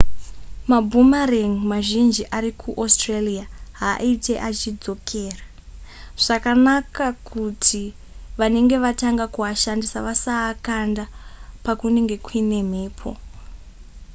maboomerang 0.69 1.53
mazhinji 1.71 2.23
ari 2.37 2.51
kuaustralia 2.61 3.45
haaite 3.81 4.33
achidzokera 4.47 5.45
zvakanaka 6.23 7.07
kuti 7.29 7.83
vanenge 8.39 8.77
vatanga 8.85 9.25
kuashandisa 9.35 9.97
vasaakanda 10.07 11.03
pakunenge 11.65 12.15
kuine 12.25 12.59
mhepo 12.71 13.09